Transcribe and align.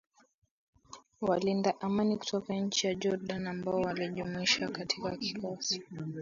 walinda 1.21 1.79
amani 1.81 2.17
kutoka 2.17 2.53
nchi 2.53 2.87
ya 2.87 2.95
Jordan 2.95 3.47
ambao 3.47 3.81
walijumuishwa 3.81 4.67
katika 4.67 5.17
kikosi 5.17 5.83